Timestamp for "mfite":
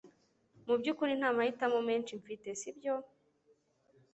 2.21-2.47